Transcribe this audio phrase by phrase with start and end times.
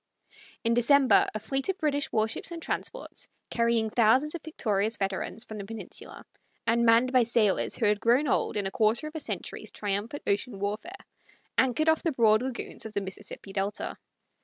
[0.63, 5.43] In December a fleet of British war ships and transports, carrying thousands of victorious veterans
[5.43, 6.25] from the Peninsula,
[6.65, 10.23] and manned by sailors who had grown old in a quarter of a century's triumphant
[10.25, 11.05] ocean warfare,
[11.55, 13.95] anchored off the broad lagoons of the Mississippi delta.